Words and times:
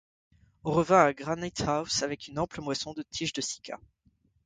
On 0.63 0.71
revint 0.71 1.05
à 1.05 1.13
Granite-house 1.13 2.01
avec 2.01 2.27
une 2.27 2.39
ample 2.39 2.61
moisson 2.61 2.91
de 2.93 3.03
tiges 3.03 3.33
de 3.33 3.41
cycas. 3.41 3.79